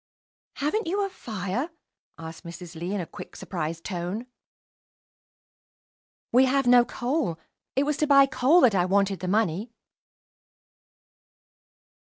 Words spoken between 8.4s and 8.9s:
that I